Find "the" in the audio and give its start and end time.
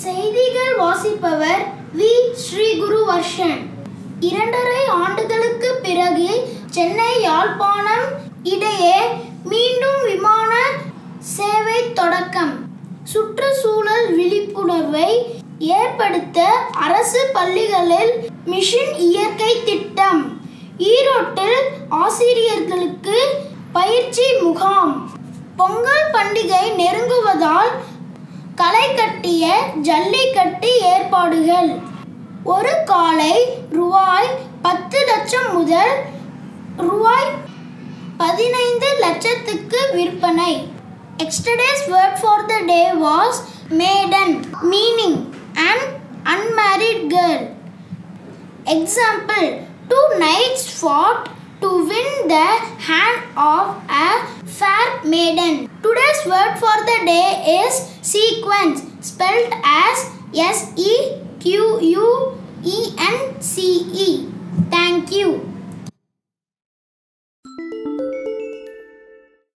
42.46-42.60, 52.28-52.48, 56.88-56.98